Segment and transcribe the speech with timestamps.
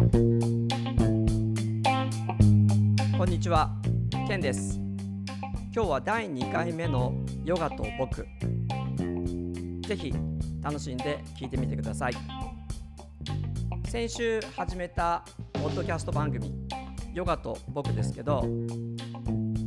[0.00, 0.06] こ
[3.24, 3.70] んにちは、
[4.26, 4.80] ケンです。
[5.74, 7.12] 今日は第2回目の
[7.44, 8.26] ヨガと僕。
[9.86, 10.14] ぜひ
[10.62, 12.14] 楽しんで聞いてみてください。
[13.84, 15.22] 先週始めた
[15.52, 16.50] ポッドキャスト番組
[17.12, 18.48] ヨガと僕ですけど、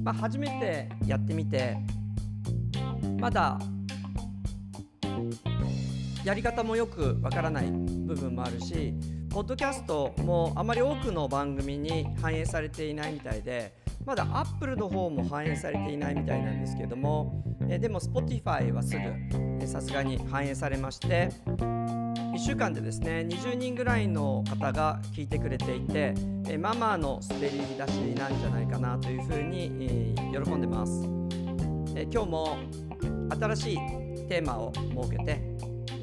[0.04, 1.78] まあ、初めてやってみて
[3.20, 3.60] まだ
[6.24, 8.96] やり方もよくわからない部分もあるし
[9.34, 13.74] ポッドキャストもあまり多くの番組に反映されていないみたいで
[14.06, 26.14] まだ Apple の方も反映されていないみたいなんですけどもえでも Spotify はすぐさすがに反映されまして1週間でですね20人ぐらいの方が聞いてくれていて
[26.48, 31.08] えママの滑り出しなんじゃないかなというふうに、え喜んでます。
[31.96, 32.58] え今日も
[33.40, 33.78] 新しい
[34.28, 35.40] テーマを設けて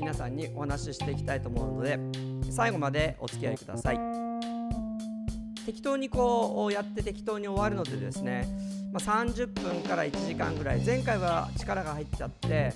[0.01, 3.99] 皆さんにお話ししていきたいと思うので最後までお付き合いください。
[5.65, 8.49] 適当にこうやって適当に終わるのでですね、
[8.93, 12.73] まあ、30分から1時間ぐらい前回は力が入っちゃって、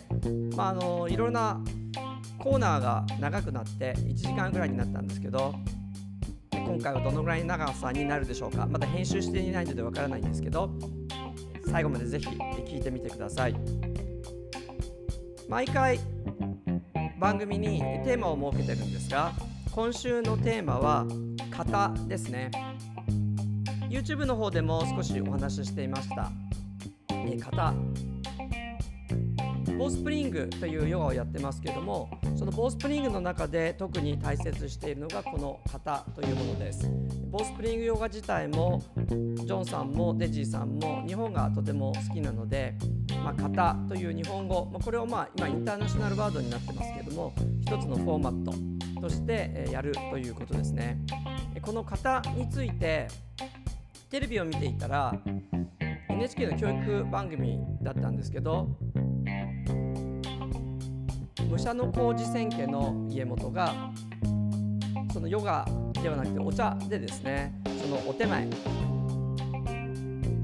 [0.55, 1.61] まあ、あのいろんな
[2.39, 5.55] コーナーが長くなって1時間ぐらいになったんですけど
[6.53, 8.67] 今回はどのぐらいの長さになるでしょうか。
[8.67, 10.71] まだ編集していないのでわからないんですけど
[11.67, 13.57] 最後までぜひ聞いてみてください。
[15.49, 15.99] 毎回
[17.19, 19.33] 番組にテーマを設けてるんですが
[19.75, 21.05] 今週のテーマは
[21.51, 22.53] 型ですね。
[23.91, 26.31] YouTube の方でも少しお話ししていました。
[27.11, 27.75] え型。
[29.77, 36.89] ボースプリングというヨガをやってますけどもそのボースプリングの中で特に大切しているのがこの型というものです。
[37.33, 42.75] ボースプリングヨガ自体もジョンさんもデジーさんも日本がとても好きなので、
[43.25, 48.74] まあ、型という日本語、まあ、これをまあ今インターナショナルワードになってますけども一つのフォーマット。
[49.05, 50.99] としてやるということですね。
[51.61, 53.07] この型について
[54.09, 55.15] テレビを見ていたら
[56.09, 58.67] NHK の教育番組だったんですけど
[61.51, 63.75] 武者の工事千家の家元が
[65.13, 65.67] そのヨガ
[66.03, 68.49] ではなくてお茶でですねそのお手前。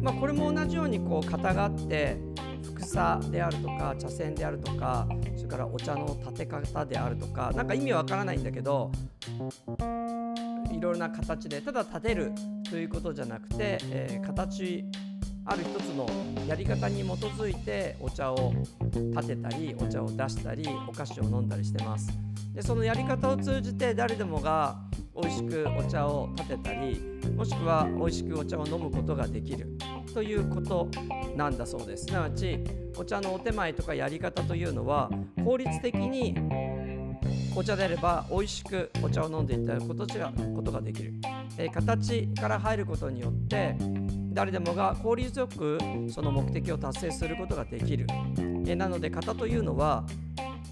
[0.03, 2.19] まあこれも同じようにこう型があって
[2.91, 5.06] さであるとか茶筅であるとか
[5.37, 8.91] それからお茶の立て方であるとか何か意味わからないんだけど
[10.73, 12.33] いろいろな形でただ立てる
[12.69, 14.84] ということじゃなくて、えー、形
[15.45, 16.06] ある一つの
[16.49, 18.53] やり方に基づいてお茶を
[18.93, 22.11] 立てたりお茶を出したりお菓子を飲んだりしてます。
[22.53, 24.77] でそのやり方を通じて誰でもが
[25.15, 27.01] 美味しくお茶を立てたり
[27.37, 29.78] もしくは美味しくお茶を飲むことができる。
[30.12, 30.88] ということ
[31.37, 32.06] なんだそうです。
[32.06, 32.59] すなわち
[32.97, 35.10] お茶のお手前とかやり方というのは
[35.44, 36.34] 効率的に
[37.56, 41.15] お茶であれば美味しくお茶を飲んでいただくことができる、
[41.59, 43.76] えー、形から入ることによって
[44.32, 45.78] 誰でもが効率よく
[46.09, 48.06] その目的を達成することができる、
[48.66, 50.04] えなので型というのは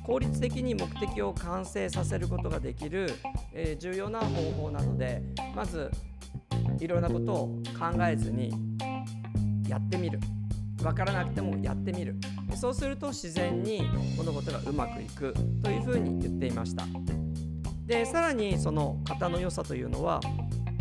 [0.04, 3.12] 効率的に目的を完成させることができる、
[3.52, 5.22] え重要な方法なので
[5.56, 5.90] まず
[6.78, 7.46] いろんなことを
[7.78, 8.52] 考えずに
[9.68, 10.18] やってみる。
[10.82, 12.16] 分からなくてもやってみる。
[12.54, 13.82] そうすると自然に
[14.16, 16.84] 物事がうまくいくというふうに言っていました。
[17.86, 20.20] でさらにその型の良さというのは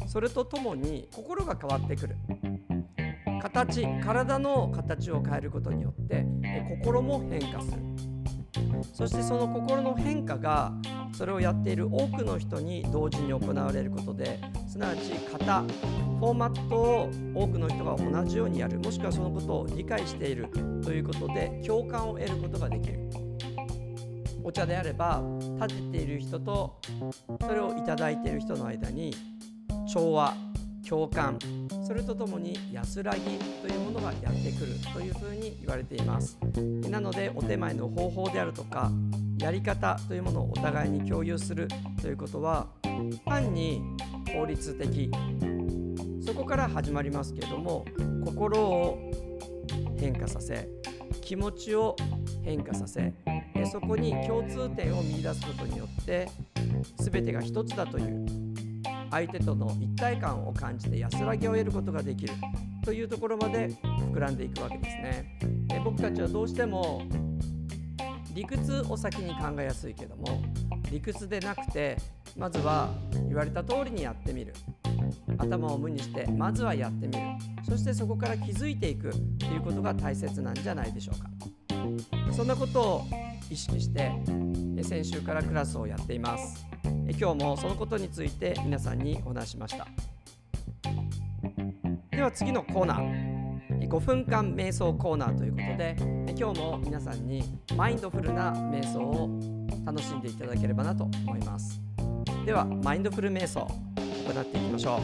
[0.07, 2.15] それとともに心が変わってくる。
[3.41, 6.25] 形体の形を変えることによって
[6.81, 7.77] 心も変化する。
[8.93, 10.73] そしてその心の変化が
[11.17, 18.77] それをやっている多くの人に同時に行われることですなわち型フォーマットを多くの人が同じようにやる。
[18.79, 20.47] もしくはそのことを理解している
[20.83, 22.99] ということで共感を得ることができる。
[24.43, 25.23] お茶であれば
[25.59, 26.79] 立てている人と
[27.41, 29.13] それを頂いている人の間に
[29.91, 30.35] 調和
[30.87, 31.37] 共感
[31.85, 33.21] それとともに安らぎ
[33.61, 36.37] というものがやってくるというふうに言われています。
[36.89, 38.91] なのでお手前の方法であるとか
[39.39, 41.67] やり方というものをお互いに共有する
[42.01, 42.67] ということは
[43.25, 43.81] 単に
[44.33, 45.11] 効率的
[46.25, 47.85] そこから始まりますけれども
[48.25, 49.11] 心を
[49.97, 50.67] 変化させ
[51.21, 51.95] 気持ちを
[52.43, 53.13] 変化させ
[53.71, 56.27] そこに共通点を見いだすことによって
[56.97, 58.25] 全てが一つだという
[59.11, 62.33] 相手との一体感を感じて安らぎを得ることができる
[62.83, 63.69] というところまで
[64.13, 65.39] 膨らんでいくわけですね。
[65.83, 67.03] 僕たちはどうしても
[68.37, 70.43] 理屈を先に考えやすいけども
[70.91, 71.97] 理屈でなくて
[72.37, 72.93] まずは
[73.27, 74.53] 言われた通りにやってみる。
[75.39, 77.19] 頭を無にしてまずはやってみる。
[77.67, 79.09] そしてそこから気づいていく。
[79.39, 81.29] ということが大切なんじゃないでしょうか。
[82.31, 83.01] そんなことを
[83.49, 84.11] 意識して
[84.83, 86.67] 先週からクラスをやっています。
[87.19, 89.87] 今日もそのことについて皆さんにお話しました。
[92.11, 93.37] では次のコーナー。
[93.87, 95.95] 5分間瞑想コーナーということで
[96.39, 97.41] 今日も皆さんに
[97.75, 99.27] マインドフルな瞑想を
[99.83, 101.81] 楽しんでいただければなと思います。
[102.45, 105.01] ではマインドフル瞑想行っていきましょう。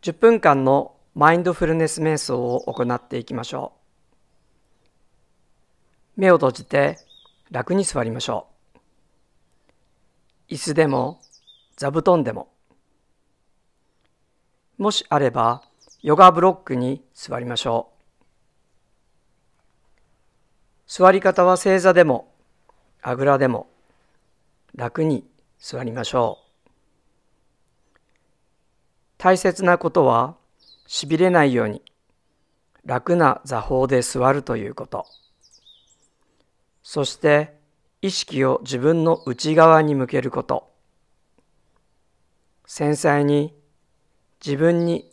[0.00, 3.74] 10分間のマインドフルネス瞑想を行っていきましょ
[6.16, 6.20] う。
[6.22, 6.96] 目を閉じて
[7.50, 8.46] 楽に座りましょ
[10.48, 10.54] う。
[10.54, 11.20] 椅子でも
[11.76, 12.48] 座布団でも。
[14.78, 15.62] もしあれば
[16.04, 17.88] ヨガブロックに座りましょ
[20.86, 22.30] う座り方は正座でも
[23.00, 23.68] あぐらでも
[24.74, 25.24] 楽に
[25.58, 26.70] 座りましょう。
[29.16, 30.36] 大切なことは
[30.86, 31.80] しびれないように
[32.84, 35.06] 楽な座法で座るということ。
[36.82, 37.56] そして
[38.02, 40.70] 意識を自分の内側に向けること。
[42.66, 43.54] 繊細に
[44.44, 45.10] 自分に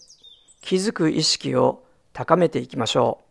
[0.61, 3.25] 気づく意識を高めていきましょう。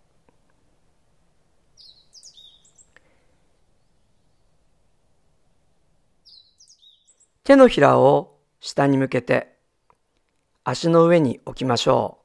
[7.44, 9.56] 手のひらを下に向けて
[10.62, 12.25] 足の上に置きましょう。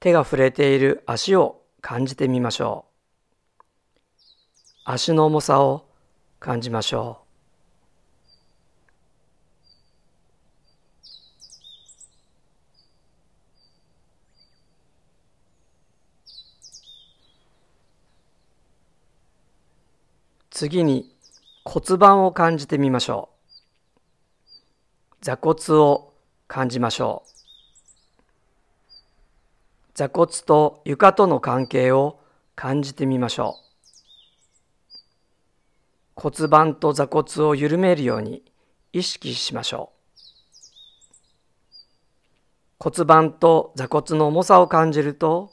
[0.00, 3.62] 手が触れている足を感じてみましょう。
[4.84, 5.86] 足の重さを
[6.38, 7.29] 感じましょう。
[20.60, 21.10] 次に
[21.64, 25.16] 骨盤を感じてみましょう。
[25.22, 26.12] 座骨を
[26.48, 27.30] 感じましょう。
[29.94, 32.20] 座骨と床との関係を
[32.56, 33.56] 感じてみましょ
[34.94, 36.20] う。
[36.20, 38.42] 骨盤と座骨を緩めるように
[38.92, 39.92] 意識しましょ
[42.78, 42.84] う。
[42.84, 45.52] 骨盤と座骨の重さを感じると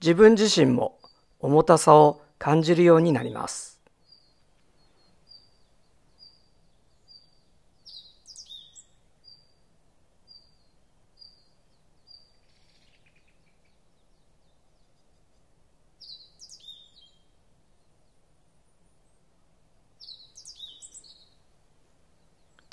[0.00, 0.98] 自分自身も
[1.38, 3.71] 重たさを感じるようになります。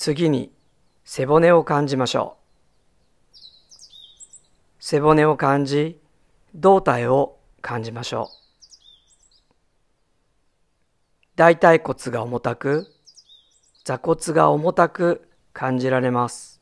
[0.09, 0.51] 次に
[1.05, 2.35] 背骨を感じましょ
[3.31, 3.37] う。
[4.79, 5.99] 背骨を感じ、
[6.55, 8.35] 胴体を感じましょう。
[11.35, 12.87] 大腿骨が重たく、
[13.85, 16.58] 座骨が重たく感じられます。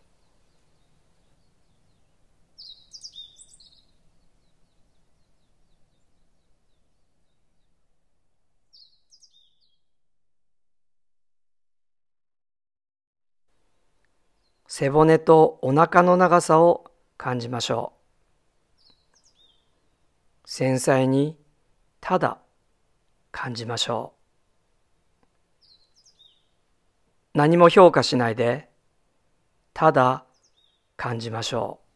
[14.80, 17.94] 背骨とお腹の長さを感じましょ
[20.46, 20.48] う。
[20.48, 21.36] 繊細に
[22.00, 22.38] ただ
[23.32, 24.14] 感じましょ
[27.34, 27.38] う。
[27.40, 28.70] 何も評価しないで
[29.74, 30.26] ただ
[30.96, 31.87] 感じましょう。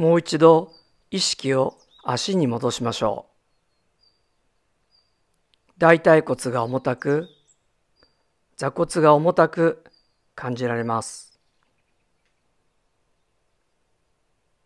[0.00, 0.72] もう一度
[1.10, 3.32] 意識を足に戻しましょう。
[5.76, 7.28] 大腿骨が重たく、
[8.56, 9.84] 座骨が重たく
[10.34, 11.38] 感じられます。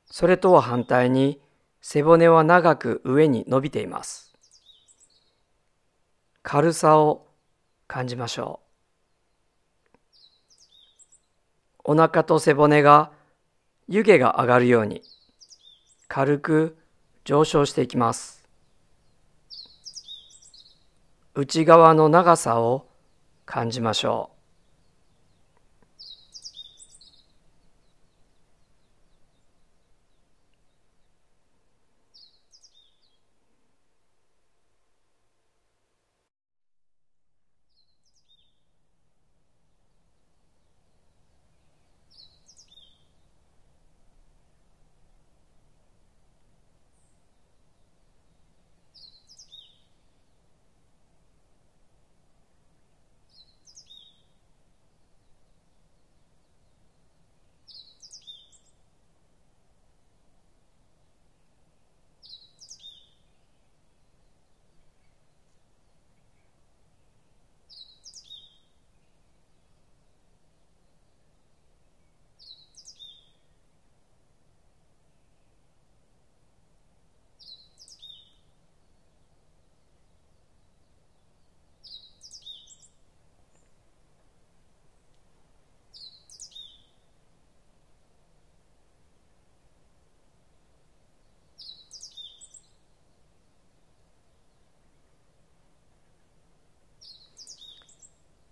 [0.06, 1.40] それとは反対に
[1.80, 4.36] 背骨は長く上に伸びています。
[6.44, 7.26] 軽さを
[7.88, 8.60] 感じましょ
[11.84, 11.92] う。
[11.92, 13.10] お腹と背骨が
[13.88, 15.02] 湯気が上がるように
[16.08, 16.76] 軽く
[17.24, 18.46] 上昇していきます。
[21.34, 22.86] 内側の長さを
[23.46, 24.33] 感じましょう。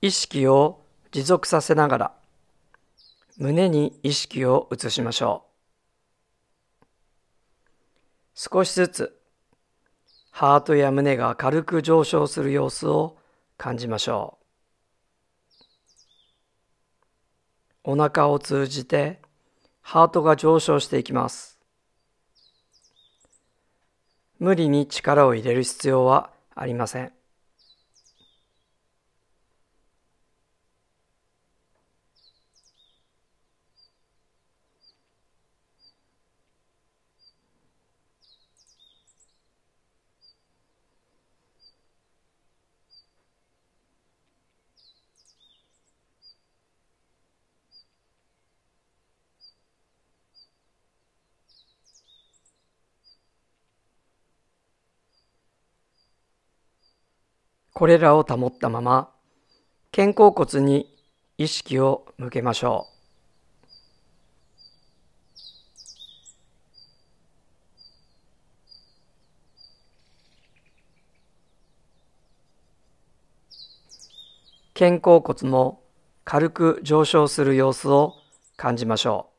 [0.04, 0.80] 意識を
[1.12, 2.12] 持続させながら
[3.38, 5.44] 胸に意識を移しましょ
[6.82, 6.86] う。
[8.34, 9.16] 少しずつ
[10.32, 13.16] ハートや胸が軽く上昇する様子を
[13.56, 14.38] 感じましょ
[17.84, 17.92] う。
[17.92, 19.20] お腹を通じて
[19.82, 21.60] ハートが上昇していきます。
[24.40, 27.12] 無理に力を入れる必要はありません。
[57.82, 59.10] これらを保ったまま
[59.90, 60.96] 肩甲骨に
[61.36, 62.92] 意識を向けましょう。
[74.78, 75.82] 肩甲骨も
[76.22, 78.14] 軽く上昇する様子を
[78.56, 79.31] 感じましょう。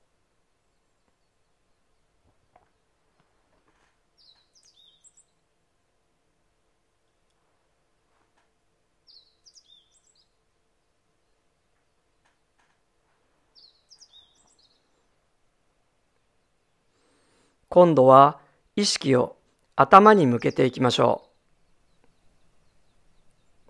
[17.74, 18.38] 今度は
[18.76, 19.36] 意識を
[19.76, 21.30] 頭に向けていきましょう。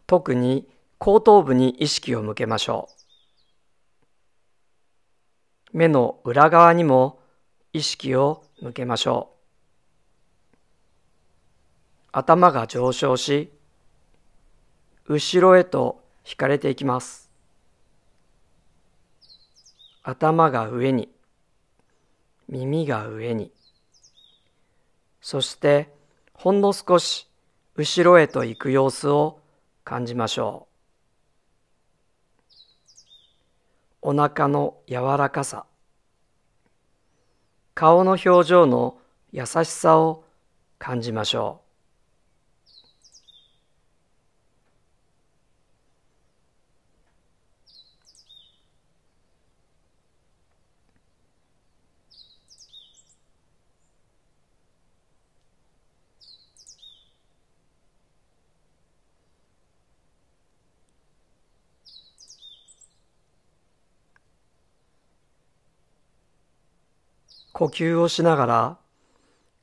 [0.05, 0.67] 特に
[0.98, 2.89] 後頭部に意識を向けましょ
[5.72, 5.77] う。
[5.77, 7.22] 目の裏側にも
[7.72, 10.57] 意識を向けましょう。
[12.12, 13.53] 頭が上昇し、
[15.07, 17.31] 後ろへと引かれていきます。
[20.03, 21.07] 頭が上に、
[22.50, 23.53] 耳が上に。
[25.23, 25.89] そして
[26.33, 27.29] ほんの少し
[27.77, 29.39] 後ろへと行く様子を
[29.85, 30.67] 感じましょ
[34.01, 34.09] う。
[34.09, 35.65] お腹の柔らかさ、
[37.73, 38.97] 顔の表情の
[39.31, 40.25] 優しさを
[40.77, 41.62] 感じましょう。
[67.53, 68.77] 呼吸をしながら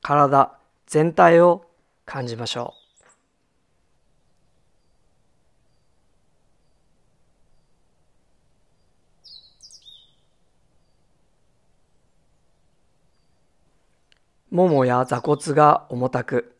[0.01, 0.57] 体
[0.87, 1.65] 全体を
[2.05, 2.81] 感じましょう。
[14.55, 16.57] ももや座骨が重たく、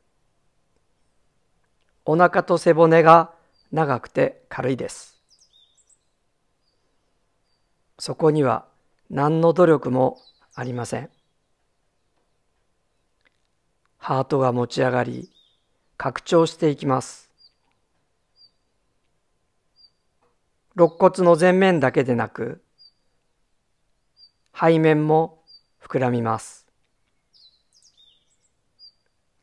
[2.06, 3.32] お腹と背骨が
[3.72, 5.22] 長くて軽いです。
[8.00, 8.66] そこには
[9.10, 10.20] 何の努力も
[10.56, 11.10] ありません。
[14.04, 15.30] ハートが持ち上がり、
[15.96, 17.30] 拡張していきます。
[20.76, 22.64] 肋骨の前面だけでなく、
[24.60, 25.44] 背面も
[25.80, 26.66] 膨らみます。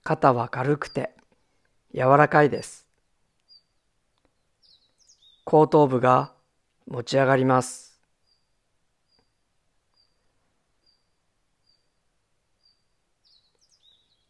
[0.02, 1.14] 肩は軽くて
[1.94, 2.88] 柔らかいです。
[5.44, 6.32] 後頭部が
[6.88, 7.87] 持ち上がります。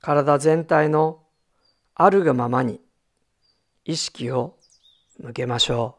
[0.08, 1.22] 体全体の
[1.94, 2.80] あるがままに
[3.84, 4.56] 意識を
[5.18, 5.98] 向けましょ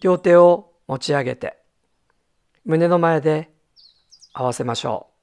[0.00, 0.02] う。
[0.02, 1.65] 両手を持ち上げて
[2.68, 3.48] 胸の前で
[4.32, 5.14] 合わせましょう。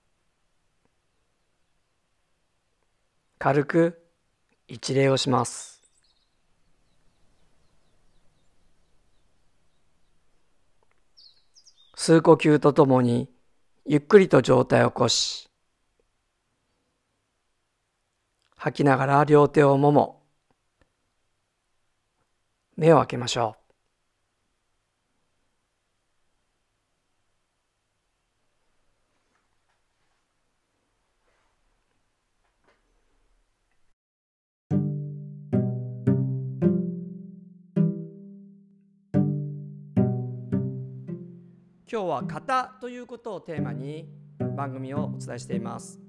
[3.38, 4.02] 軽く
[4.70, 5.82] 一礼をします。
[11.96, 13.30] 数呼吸とともに
[13.86, 15.50] ゆっくりと上体を起こし
[18.56, 20.24] 吐きながら両手をもも
[22.78, 23.63] 目を開けましょう。
[41.94, 44.10] 今日は型ということをテーマに
[44.58, 46.00] 番組をお伝えしています。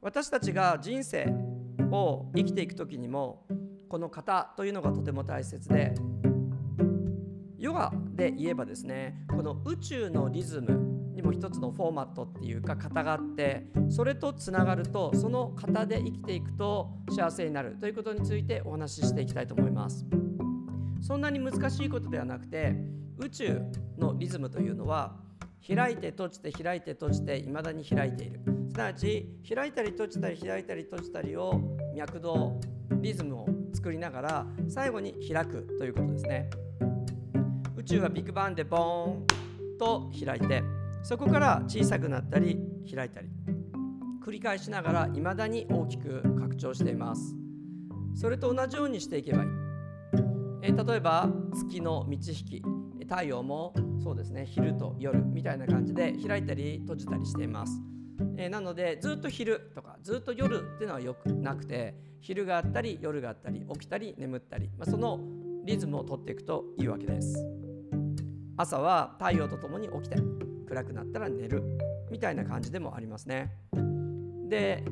[0.00, 1.26] 私たちが人生
[1.90, 3.46] を生きていく時にも
[3.90, 5.94] この型というのがとても大切で
[7.58, 20.06] ヨガで言えばですねこの宇宙のリズムにも一つのフォーマットっていうか型があってそれとつながるとその型で生きていくと幸せになるということについてお話ししていきたいと思います。
[21.02, 23.62] そんなに難しいことではなくて宇宙
[23.98, 25.14] のリズムというのは
[25.64, 28.40] 開いて閉じて開いて閉じていまだに開いている。
[28.72, 31.60] すなわち開いたり閉じたり開いたり閉じたりを
[31.94, 32.58] 脈動
[33.00, 36.50] リズムを作りながら最後に開くということですね。
[37.76, 40.62] 宇宙はビッグバンでボーンと開いて
[41.02, 42.58] そこから小さくなったり
[42.92, 43.28] 開いたり
[44.24, 47.36] 繰り返しながら未だに大きく拡張しています。
[48.14, 49.48] それと同じようにしていけばいい。
[50.62, 52.81] え例えば月の満ち引き。
[53.04, 57.80] 太陽もそうですね昼と夜みたいな感じで開いたり閉じたりしています。
[58.36, 65.20] えー、なのでずっと昼とかずっと夜っていうのはよくなくて昼があったり夜があったり起きたり眠ったり、まあ、その
[65.64, 67.46] リズムをとっていくといいわけです。
[68.56, 70.16] 朝は太陽とともに起きて
[70.68, 71.62] 暗くなったら寝る
[72.10, 73.52] みたいな感じでもありますね。
[74.48, 74.84] で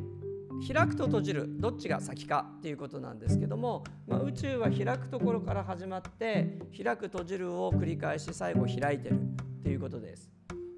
[0.67, 10.31] 開くと閉じるどっちが先かっていうことなんですけども、まあ、宇宙は開くところから始まって開く閉じるを繰り返し最後開いてるっていうことです。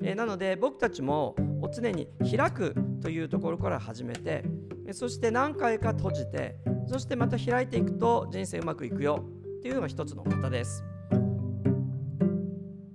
[0.05, 1.37] えなので僕たちも
[1.73, 4.45] 常に開くというところから始めて
[4.93, 9.25] そして何回か閉じてそしてまた開いていくと人生うまくいくよ
[9.59, 10.85] っていうのが一つの方です。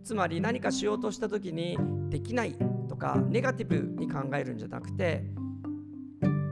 [0.04, 1.78] つまり何かしようとした時に
[2.10, 2.56] できない
[2.88, 5.26] とかネガティブに考えるんじゃなくて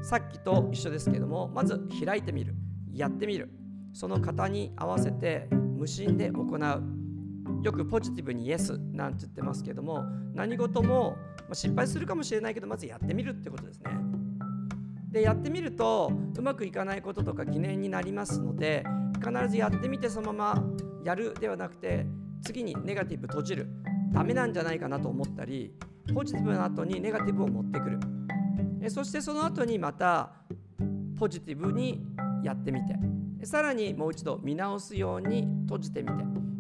[0.05, 2.53] さっきと一緒ですけどもまず開いてみる。
[2.93, 3.49] やってみる。
[3.91, 7.65] その型に合わせて無心で行う。
[7.65, 10.03] よくポジティブにイエスなんて言ってますけども
[10.35, 11.17] 何事も
[11.51, 13.89] 失敗するかもしれないけどまずやってみるってことですね。
[15.09, 18.83] でやってみるとうまくいかないこととか疑念になりますので
[19.25, 20.63] 必ずやってみてそのまま
[21.03, 22.05] やるではなくて
[22.43, 23.67] 次にネガティブ閉じる。
[24.11, 25.73] ダメなんじゃないかなと思ったり
[26.13, 27.99] ポジティブな後にネガティブを持ってくる。
[28.89, 30.32] そしてその後にまた
[31.17, 32.06] ポジティブに
[32.43, 32.95] やってみて
[33.45, 36.10] さらにもう一度見直すように閉じてみ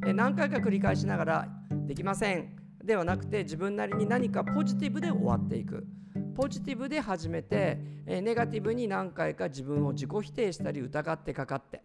[0.03, 1.47] て何回か繰り返しながら
[1.87, 2.55] できません。
[2.83, 5.87] ではなくて自分なりに何かポジティブで終わっていく。
[6.35, 11.81] ポジティブで始めてネガティブに何回か自分を自己否定したり疑ってかかって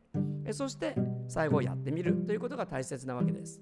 [0.53, 0.97] そして
[1.29, 3.61] 最後やってみるということが大切なわけです。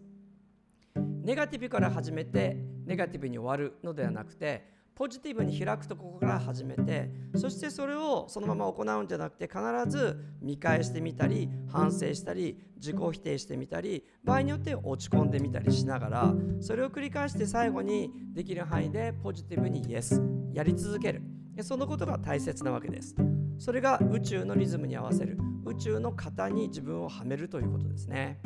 [0.96, 20.20] ネガティブから始めてネガティブに終わるのではなくてポジティブに開くところから始めてそしてそれをそのまま行うんじゃなくて必ず見返してみたり反省したり自己否定してみたり場合によって落ち込んでみたりしながらそれを繰り返して最後にできる範囲でポジティブにイエス
[20.52, 21.22] やり続ける。
[21.62, 23.14] そのことが大切なわけです。
[23.58, 25.38] それが宇宙のリズムに合わせる。
[25.64, 28.40] 宇宙の型に自分をはめるということですね。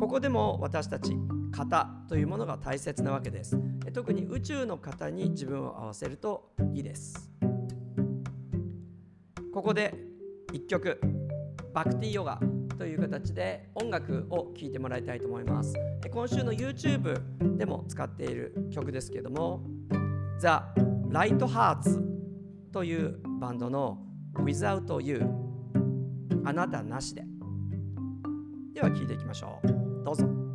[0.00, 1.16] ここでも私たち
[1.56, 3.58] 型というものが大切なわけです。
[3.94, 7.30] 特に宇宙の型に自分を合わせるといいです。
[9.54, 9.94] ここで
[10.52, 11.00] 1曲
[11.72, 12.38] バクティヨガ
[12.78, 15.74] という形で音楽を聴いてもらいたいと思います。
[16.10, 19.62] 今週の YouTube でも使っている曲ですけども
[20.40, 20.48] The
[21.10, 22.02] Light Hearts
[22.70, 23.98] というバンドの
[24.34, 25.22] Without You
[26.44, 27.24] あなたなしで。
[28.74, 30.04] では聴いていきましょう。
[30.04, 30.45] どうぞ。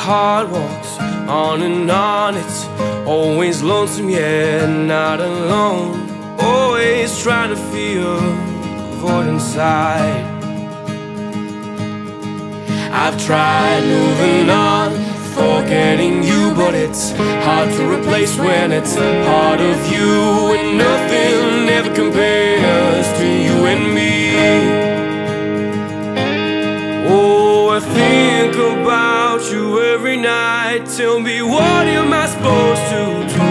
[0.00, 2.34] Heart walks on and on.
[2.34, 2.64] It's
[3.06, 6.08] always lonesome, yet not alone.
[6.40, 10.24] Always trying to feel a void inside.
[12.90, 14.90] I've tried moving on,
[15.34, 17.12] forgetting you, but it's
[17.44, 23.66] hard to replace when it's a part of you, and nothing ever compares to you
[23.72, 24.14] and me.
[27.06, 29.19] Oh, I think about
[30.10, 30.86] every night.
[30.96, 33.44] Tell me, what am I supposed to do?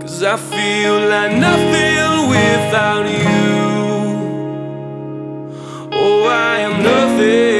[0.00, 3.56] Cause I feel like nothing without you.
[5.92, 7.55] Oh, I am nothing.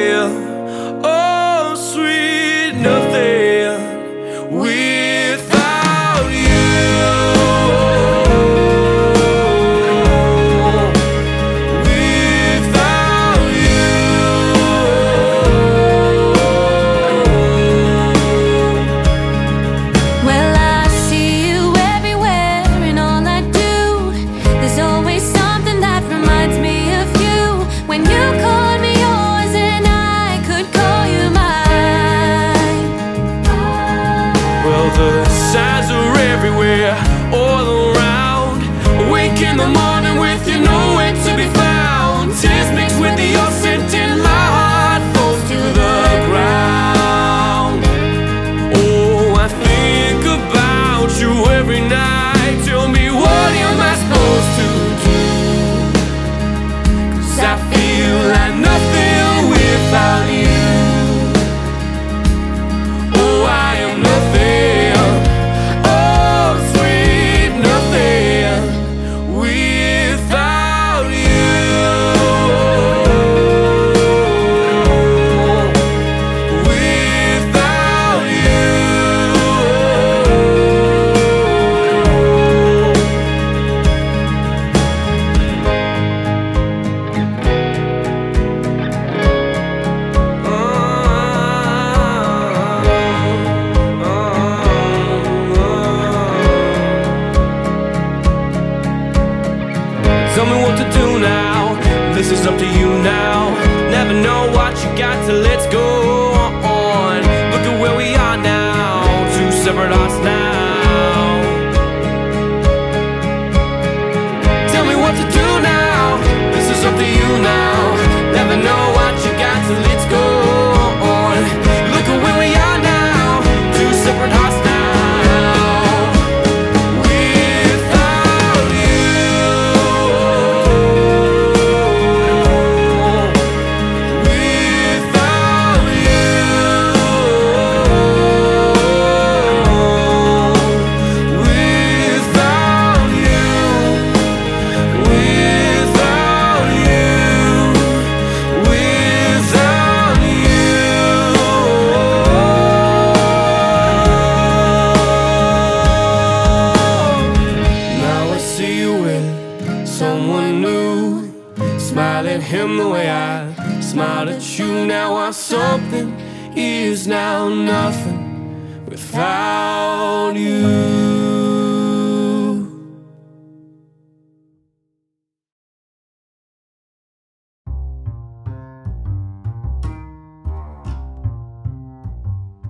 [110.25, 110.56] Now.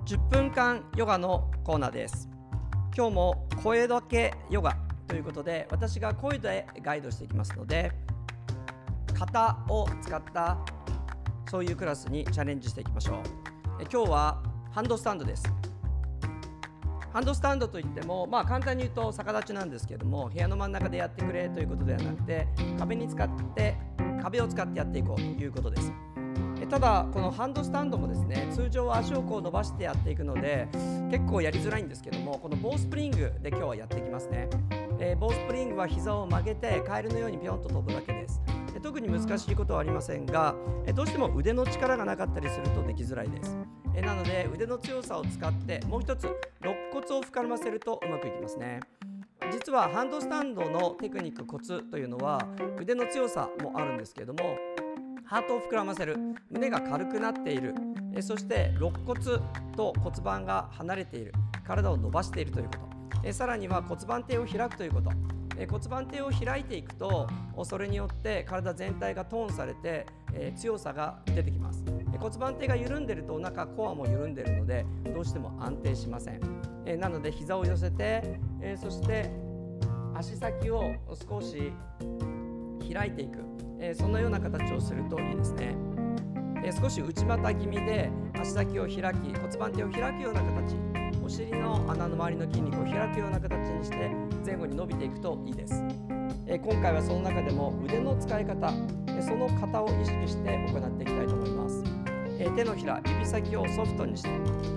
[0.07, 2.29] 10分間ヨガのコーナーです。
[2.95, 7.91] 今日も声だけヨガということで私が声でガイドしていきますので
[9.19, 10.59] 型を使った
[11.51, 13.17] そういうクラスにチャレンジしていきましょう。
[13.81, 14.41] え今日は
[14.71, 15.43] ハンドスタンドです。
[17.11, 22.47] ハンドスタンドといっても、まあ、簡単に言うと逆立ちなんですけども部屋の真ん中でやってくれということではなくて
[22.79, 23.75] 壁に使って
[24.23, 25.91] 壁を使ってやっていこうということです。
[26.69, 30.67] ただこのハンドスタンドもですね通常は足をこう伸ばしてやっていくので
[31.09, 34.49] 結構やりづらいんですけどもこのボースプリングで今日はやっていきますね、
[34.99, 38.41] えーボースプリングは膝を曲げてカエルのようにピョンと飛ぶだけです。
[38.75, 43.57] え特に難しいことはありませんがえどうしても腕の力がなかったりするとできづらいです。
[43.95, 46.27] えなので腕の強さを使ってもう一つ
[46.61, 48.79] 肋骨を膨らませるとうまくいきますね。
[49.51, 52.45] 実はハンドスタンドのテクニックコツというのは
[52.79, 54.57] 腕の強さもあるんですけれども
[55.27, 56.15] ハートを膨らませる。
[56.49, 57.75] 胸が軽くなっている。
[58.15, 59.19] えそして肋骨
[59.75, 61.33] と骨盤が離れている。
[61.65, 62.71] 体を伸ばしているというこ
[63.11, 63.19] と。
[63.25, 65.11] えさらには骨盤底を開くということ。
[65.57, 67.27] え骨盤底を開いていくと
[67.65, 71.83] それによって体全体がトーンされて、え強さが出てきます。
[72.13, 76.39] え骨盤底が緩んでるとお腹コアも緩んでるのでどうしても安定しません。
[76.85, 79.29] えなので膝を寄せて、えそして
[80.15, 80.83] 足先を
[81.29, 81.73] 少し
[82.93, 83.39] 開いていく、
[83.79, 85.75] えーそのような形をするといいですね、
[86.63, 89.13] えー少し内股気味で足先を開き骨
[89.57, 90.75] 盤底を開くような形
[91.23, 94.11] お尻の穴の周りの筋肉を開くような形にして
[94.45, 95.81] 前後に伸びていくといいです、
[96.45, 98.67] えー今回はその中でも腕の使い方
[99.07, 101.83] えーその型を意識して行っていきたいと思います。
[102.39, 104.29] えー手のひら指先をソフトにして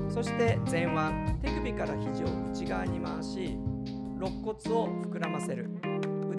[0.09, 3.59] そして前腕手首から肘を内側に回し
[4.19, 5.69] 肋骨を膨らませる。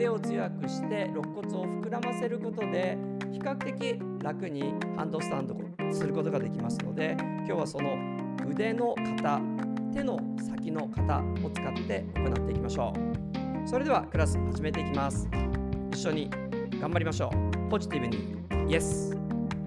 [0.02, 2.98] 腕を強くして肋骨を膨らませることで
[3.32, 5.56] 比較的楽にハンドスタンド
[5.94, 7.96] することができますので今日はその
[8.50, 9.40] 腕の型
[9.94, 13.68] 手の先の型を使って行っていきましょう。
[13.68, 15.30] それではクラス始めていきます。
[15.92, 16.32] 一緒に
[16.80, 17.30] 頑張りましょ
[17.68, 17.70] う。
[17.70, 18.18] ポジティブに
[18.68, 19.16] Yes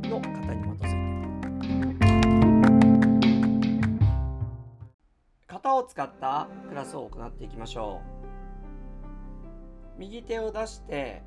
[0.08, 2.06] の型に基づいて。
[5.46, 8.13] 型を使ったクラスを行っていきましょう。
[9.98, 11.22] 右手を出して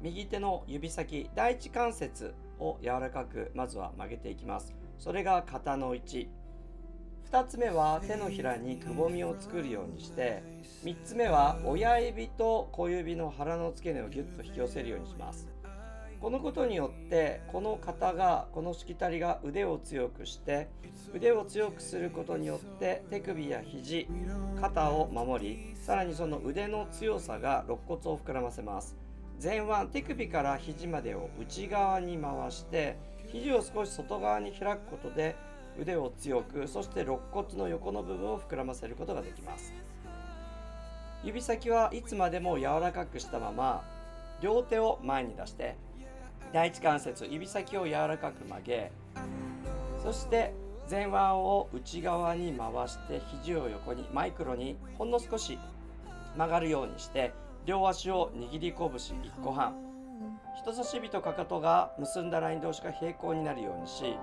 [0.00, 4.74] 右手の指先第一関節を柔らかくまずは曲げていきます。
[4.98, 6.28] それが型の1
[7.30, 10.42] 2つ目は手のひらにくぼみを作るようにして
[10.84, 15.48] 3つ目は親指と小指の腹の付け根をギュッと引き寄せるようにします
[16.24, 20.70] このことによってこの肩がこのしきたりが腕を強くして
[21.14, 24.08] 腕を強くすることによって手首や肘
[24.58, 28.96] 肩を守りさらにその腕の強さが肋骨を膨らませます。
[29.42, 32.96] 前腕手首から肘までを内側に回して
[33.30, 35.36] 肘を少し外側に開くことで
[35.78, 39.74] 腕を強くそして肋骨の横の部分を膨らませることができます。
[41.22, 43.84] 指先はいつまでも柔らかくしたまま
[44.40, 45.76] 両手を前に出して
[46.54, 48.92] 第一関節指先を柔らかく曲げ
[50.00, 50.54] そして
[50.88, 55.58] 前腕を内側に回して肘を横にマイクロにほんの少し
[56.36, 57.32] 曲がるようにして
[57.66, 59.74] 両足を握り拳1個半。
[60.56, 64.16] 人差し指とかかとが結んだライン同士が平行になるようにし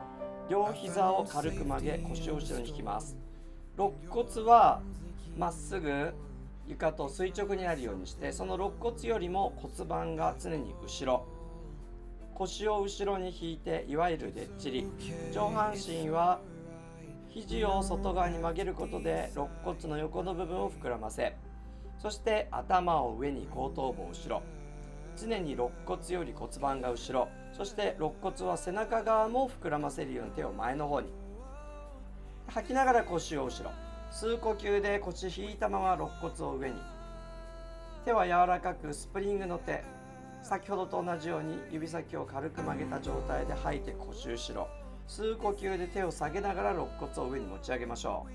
[0.49, 3.17] 両膝を軽く曲げ腰を後ろに引きます。
[3.77, 4.81] 肋骨は
[5.37, 6.13] まっすぐ
[6.69, 11.40] 床と垂直になるようにしてその肋骨よりも骨盤が常に後ろ。
[12.41, 14.87] 腰を後ろに引いていわゆるでっちり。
[15.31, 16.39] 上半身は
[17.29, 21.37] 肘を外側に曲げることで肋骨の横の部分を膨らませ
[21.99, 24.41] そして頭を上に後頭部を後ろ。
[25.15, 27.27] 常に肋骨より骨盤が後ろ。
[27.53, 31.13] そして肋骨は背中側も膨らませるように手を前の方に。
[32.47, 33.69] 吐きながら腰を後ろ。
[34.11, 36.75] 吸う呼吸で腰引いたまま肋骨を上に。
[38.03, 40.00] 手は柔らかくスプリングの手。
[40.41, 44.67] 先ほどと同じように指先を軽く曲げた状態で吐いて腰後ろ。
[45.07, 48.31] 吸う呼吸で手を下げながら肋骨を上に持ち上げましょう。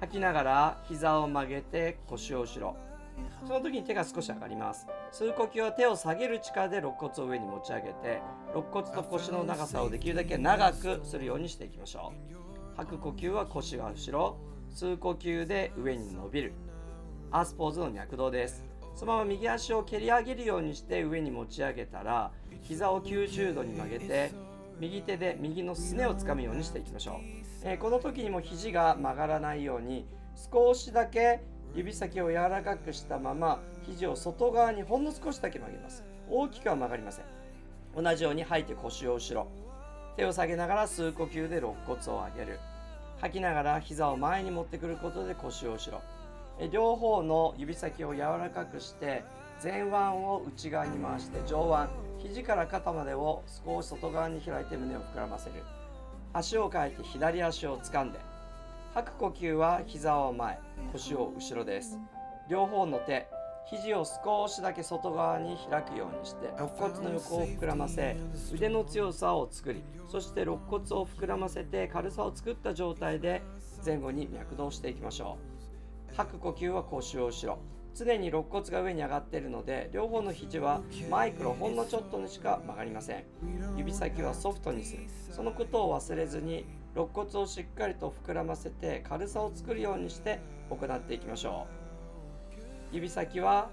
[0.00, 2.76] 吐きながら膝を曲げて腰を後ろ。
[3.46, 4.86] その時に手が少し上がります。
[5.12, 8.20] 吸う呼吸は手を下げる力で肋骨を上に持ち上げて
[8.54, 12.12] 肋骨と腰の長さをできるだけ長くするようにしていきましょ
[12.74, 12.76] う。
[12.76, 14.36] 吐く呼吸は腰が後ろ。
[14.74, 16.52] 吸う呼吸で上に伸びる。
[17.30, 18.64] アースポーズの脈動です。
[18.94, 22.30] そのまま右足を蹴り上げるようにして上に持ち上げたら
[22.62, 24.32] 膝を90度に曲げて
[24.78, 27.14] 右手で右のすねをつかむようにしていきましょう、
[27.64, 30.06] えーこの時にも肘が曲がらないように
[30.52, 31.40] 少しだけ
[31.74, 36.04] 指先を柔らかくしたまま肘を外側にほんの少しだけ曲げます。
[36.30, 37.24] 大きくは曲がりません。
[37.96, 39.48] 同じように吐いて腰を後ろ。
[40.16, 42.60] 手を下げながら吸う呼吸で肋骨を上げる。
[43.20, 46.00] 吐きながら膝を前に持ってくることで腰を後ろ。
[46.72, 49.24] 両方の指先を柔らかくして
[49.62, 51.88] 前腕を内側に回して上
[52.20, 55.62] 腕肘から肩までを少し外側に開いて胸を膨らませる。
[56.32, 58.18] 足を変えて左足を掴んで
[58.92, 60.58] 吐く呼吸は膝を前
[60.92, 61.98] 腰を後ろです。
[62.48, 63.26] 両方の手
[63.66, 68.16] 肘を少しだけ外側に開くようにして肋骨の横を膨らませ
[68.52, 73.42] 腕の強さを作りそして肋骨を膨らませて軽さを作った状態で
[73.84, 75.53] 前後に脈動していきましょう。
[76.16, 77.58] 吐く呼吸は腰を後ろ。
[77.94, 83.24] 常に肋骨が上に上がっているので両方の肘はマイクロほんのちょっとにしか曲がりません。
[83.76, 85.04] 指先はソフトにする。
[85.30, 91.66] そのことを忘れずに肋骨をしっかりと膨らませて軽さを作るようにして行っていきましょ
[92.92, 92.94] う。
[92.94, 93.70] 指先は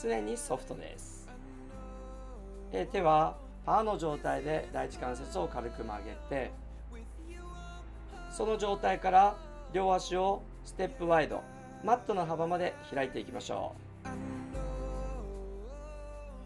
[0.00, 1.28] 常にソフトです。
[2.72, 6.50] え手はパーの状態で第一関節を軽く曲げて
[8.30, 9.36] その状態から
[9.72, 11.42] 両足をステップワイド。
[11.82, 14.10] マットの幅まで開いていきましょう。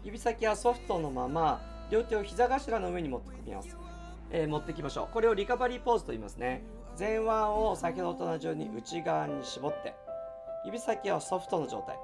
[0.05, 3.75] 指先はソフトのまま両手を膝頭の上に持ってきます、
[4.31, 5.13] えー、持ってきましょう。
[5.13, 6.63] これをリカバリーポーズと言いますね。
[6.97, 9.93] 前腕を先ほどと同じように内側に絞って
[10.63, 11.97] 指先はソフトの状態。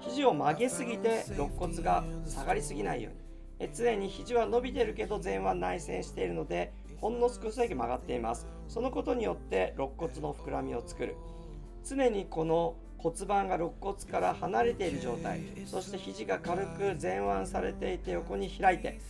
[0.00, 3.20] 肘を曲げすぎて肋骨が下がりすぎないように。
[3.60, 8.46] え常に肘は伸びてるけど前腕内旋しているのでほんの少しだけ曲がっています。
[8.68, 11.16] そのことによって肋骨の膨らみを作る。
[11.84, 15.40] 常にこの骨盤が肋骨から離れている状態。
[15.66, 19.00] そして肘が軽く前腕されていて横に開いて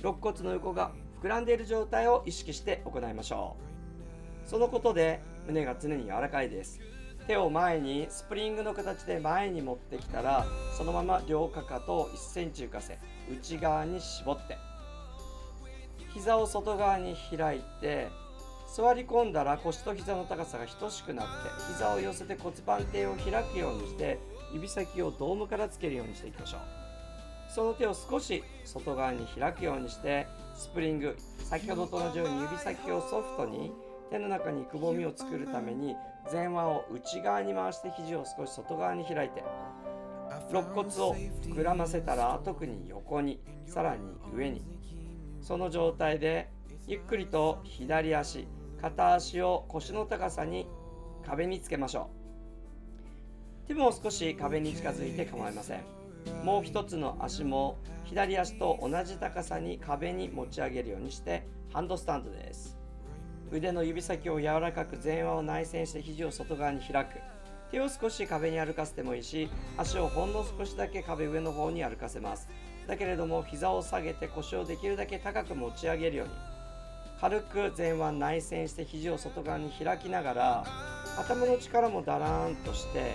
[0.00, 3.56] 肋骨の横が膨らんでいる状態を意識して行いましょ
[4.46, 4.48] う。
[4.48, 6.80] そのことで胸が常に柔らかいです。
[7.26, 12.98] 手を前にスプリングの形で前に持ってきたらそのまま両かかとを1センチ浮かせ
[13.28, 14.56] 内側に絞って
[16.14, 18.08] 膝を外側に開いて
[18.66, 21.32] 座り込んだら腰と膝の高さが等しくなって
[21.72, 24.18] 膝を寄せて骨盤底を開くようにして
[24.52, 26.60] 指先をドームからつけるようにしていきましょう。
[27.48, 33.72] その手を少し外側に開くようにしてスプリング先ほどと同じように指先をソフトに
[34.10, 35.94] 手の中にくぼみを作るために
[36.30, 39.44] 前腕を内側に回して肘を少し外側に開いて
[40.50, 44.02] 肋骨を膨らませたら特に横にさらに
[44.34, 44.62] 上に。
[45.40, 46.50] その状態で
[46.88, 48.48] ゆっくりと左足
[48.80, 50.66] 片足を腰の高さに
[51.24, 52.10] 壁につけましょ
[53.64, 53.68] う。
[53.68, 55.80] 手も少し壁に近づいて構いません。
[56.44, 62.76] もう一つの足も左足と同じ高さに壁に持ち上げるようにしてハンドスタンドです。
[63.50, 67.18] 腕の指先を柔らかく前腕を内旋して肘を外側に開く。
[67.70, 72.48] 手を少し壁に歩かせてもいいし足をほんの少しだけ壁上の方に歩かせます。
[72.86, 76.55] だけれども膝を下げて腰をできるだけ高く持ち上げるように。
[77.20, 80.64] 軽く前腕内旋して肘を外側に開きながら
[81.18, 83.14] 頭の力もだらーんとして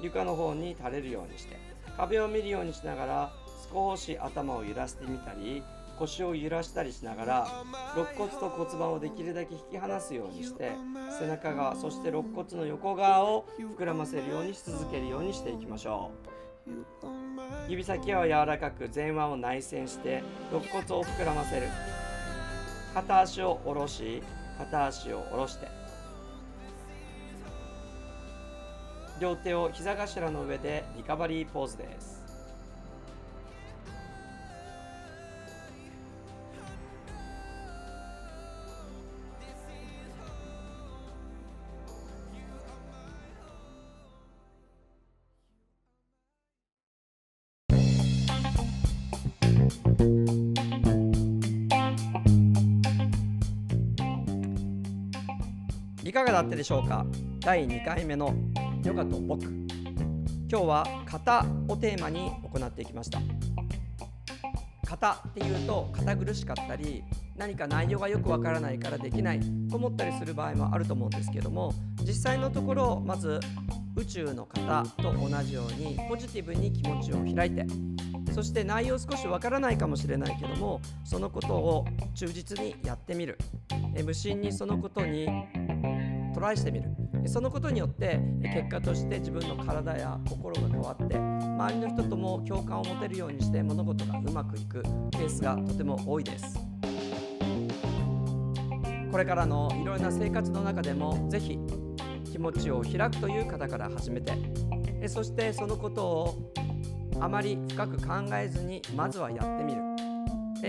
[0.00, 1.56] 床の方に垂れるようにして
[1.96, 3.32] 壁を見るようにしながら
[3.72, 5.62] 少し頭を揺らしてみたり
[5.98, 7.48] 腰を揺らしたりしながら
[7.96, 10.70] 肋骨と骨盤をできるだけ引き離すようにして
[11.18, 16.28] 背中側そして肋骨の横側を膨らませるようにし続けるようにしていきましょう。
[17.68, 21.66] 指先は柔らかく前腕を内旋して肋骨を膨らませる。
[23.02, 24.22] 片足を下ろし
[24.58, 25.68] 片足を下ろして。
[29.20, 32.18] 両手を膝頭の上でリカバリーポーズです。
[56.08, 57.04] いかがだったでしょうか？
[57.40, 58.34] 第2回目の
[58.82, 59.44] ヨガと僕。
[59.44, 59.66] 今
[60.48, 63.20] 日は型をテーマに行っていきました。
[64.88, 67.04] 型っていうと堅苦しかったり
[67.36, 73.38] 何か内容がよくわからないからできないと思ったりする場合もあると思うんですけども実際のところまず
[73.94, 77.66] 宇宙の方と同じようにポジティブに気持ちを開いて
[78.32, 83.36] そして内容少しわからないかもしれないけどもそのことを忠実にやってみる。
[84.04, 85.28] 無心にそのことに
[86.38, 86.88] トライしてみる。
[87.26, 88.20] そのことによって
[88.54, 94.80] 結果として自分の体や心が変わって周りの人とも共感を持てるようにして物事がうまくいく
[95.10, 96.56] ケースがとても多いです。
[99.10, 101.58] これからのいろいろな生活の中でもぜひ
[102.30, 104.32] 気持ちを開くという方から始めて
[105.08, 106.52] そしてそのことを
[107.18, 109.82] あまり深く考えずにまずはやってみる。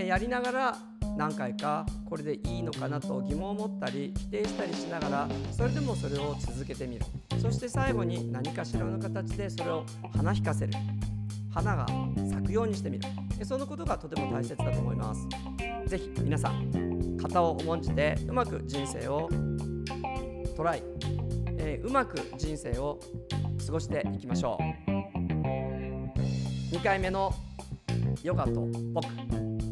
[0.08, 0.89] やりながら
[1.20, 7.04] 何回かこれでいいのかなと疑問を持ったり否定したりしながらそれでもそれを続けてみる。
[7.42, 9.84] そして最後に何かしらの形でそれを
[10.16, 10.72] 花引かせる。
[11.50, 11.86] 花が
[12.30, 13.06] 咲くようにしてみる。
[13.44, 15.28] そのことがとても大切だと思います。
[15.88, 19.28] ぜひ皆さん型を重んじてうまく人生を
[20.56, 20.82] トライ、
[21.58, 22.98] えー、うまく人生を
[23.66, 24.62] 過ごしていきましょう。
[26.74, 27.30] 2回目の
[28.22, 29.04] ヨガと僕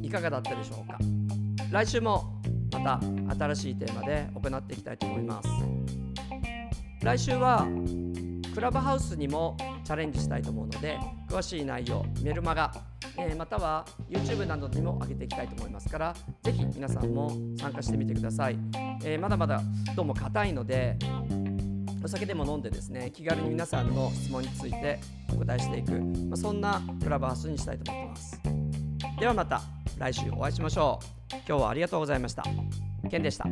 [0.03, 0.99] いかがだったでしょうか？
[1.71, 2.41] 来週も
[2.73, 3.01] また
[3.35, 5.49] 新しいテーマで行っていきたいと思います。
[7.03, 7.67] 来週は
[8.55, 10.99] クラブハウスにもチャレンジしたいと思うので
[11.29, 12.73] 詳しい内容メルマガ、
[13.17, 18.59] えー、または YouTube などにも上げていきたいと思いますからぜひ皆さんも参加してみてください、
[19.05, 19.63] えー、まだまだ
[19.95, 20.99] どうも硬いので
[22.03, 24.99] お酒でも飲んでですね気軽に皆さんの質問について
[25.33, 28.41] お答えしていく、まあ、そんなクラブハウスにしたいと思ってます。
[29.21, 29.78] ではまた。
[29.99, 31.07] 来週お会いしましょう。
[31.47, 32.45] 今日はありがとうございました。
[33.11, 33.47] ケンでした。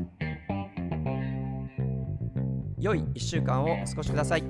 [2.79, 4.45] 良い1週間をお過ごしください。